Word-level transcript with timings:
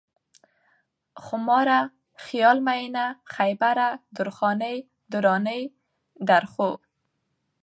خوماره، 1.23 1.79
خيال 2.23 2.57
مينه، 2.67 3.05
خيبره، 3.35 3.89
درخانۍ، 4.17 4.77
درانۍ، 5.11 5.61
درخو 6.29 6.71